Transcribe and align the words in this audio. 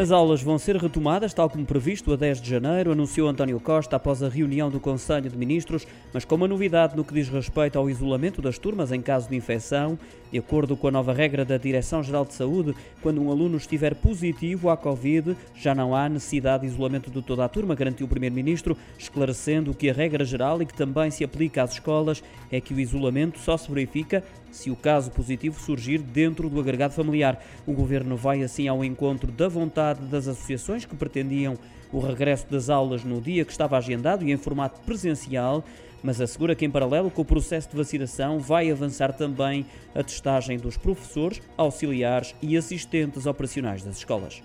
As 0.00 0.10
aulas 0.10 0.42
vão 0.42 0.58
ser 0.58 0.76
retomadas, 0.76 1.34
tal 1.34 1.50
como 1.50 1.66
previsto, 1.66 2.10
a 2.10 2.16
10 2.16 2.40
de 2.40 2.48
janeiro, 2.48 2.92
anunciou 2.92 3.28
António 3.28 3.60
Costa 3.60 3.96
após 3.96 4.22
a 4.22 4.30
reunião 4.30 4.70
do 4.70 4.80
Conselho 4.80 5.28
de 5.28 5.36
Ministros, 5.36 5.86
mas 6.10 6.24
com 6.24 6.36
uma 6.36 6.48
novidade 6.48 6.96
no 6.96 7.04
que 7.04 7.12
diz 7.12 7.28
respeito 7.28 7.78
ao 7.78 7.90
isolamento 7.90 8.40
das 8.40 8.56
turmas 8.56 8.92
em 8.92 9.02
caso 9.02 9.28
de 9.28 9.36
infecção. 9.36 9.98
De 10.32 10.38
acordo 10.38 10.74
com 10.74 10.88
a 10.88 10.90
nova 10.90 11.12
regra 11.12 11.44
da 11.44 11.58
Direção-Geral 11.58 12.24
de 12.24 12.32
Saúde, 12.32 12.74
quando 13.02 13.20
um 13.20 13.30
aluno 13.30 13.58
estiver 13.58 13.94
positivo 13.94 14.70
à 14.70 14.76
Covid, 14.76 15.36
já 15.54 15.74
não 15.74 15.94
há 15.94 16.08
necessidade 16.08 16.62
de 16.62 16.72
isolamento 16.72 17.10
de 17.10 17.20
toda 17.20 17.44
a 17.44 17.48
turma, 17.48 17.74
garantiu 17.74 18.06
o 18.06 18.08
Primeiro-Ministro, 18.08 18.78
esclarecendo 18.98 19.74
que 19.74 19.90
a 19.90 19.92
regra 19.92 20.24
geral 20.24 20.62
e 20.62 20.66
que 20.66 20.72
também 20.72 21.10
se 21.10 21.24
aplica 21.24 21.62
às 21.62 21.72
escolas 21.72 22.24
é 22.50 22.58
que 22.58 22.72
o 22.72 22.80
isolamento 22.80 23.38
só 23.38 23.54
se 23.58 23.70
verifica 23.70 24.24
se 24.50 24.70
o 24.70 24.76
caso 24.76 25.10
positivo 25.10 25.60
surgir 25.60 25.98
dentro 25.98 26.48
do 26.48 26.60
agregado 26.60 26.94
familiar. 26.94 27.42
O 27.66 27.72
Governo 27.72 28.16
vai 28.16 28.42
assim 28.42 28.68
ao 28.68 28.84
encontro 28.84 29.30
da 29.30 29.48
vontade 29.48 30.00
das 30.06 30.28
associações 30.28 30.84
que 30.84 30.96
pretendiam 30.96 31.56
o 31.92 31.98
regresso 31.98 32.46
das 32.50 32.70
aulas 32.70 33.04
no 33.04 33.20
dia 33.20 33.44
que 33.44 33.52
estava 33.52 33.76
agendado 33.76 34.24
e 34.24 34.32
em 34.32 34.36
formato 34.36 34.80
presencial, 34.80 35.64
mas 36.02 36.20
assegura 36.20 36.54
que, 36.54 36.64
em 36.64 36.70
paralelo 36.70 37.10
com 37.10 37.22
o 37.22 37.24
processo 37.24 37.68
de 37.70 37.76
vacinação, 37.76 38.38
vai 38.38 38.70
avançar 38.70 39.12
também 39.12 39.66
a 39.94 40.02
testagem 40.02 40.58
dos 40.58 40.76
professores, 40.76 41.42
auxiliares 41.56 42.34
e 42.40 42.56
assistentes 42.56 43.26
operacionais 43.26 43.82
das 43.82 43.98
escolas. 43.98 44.40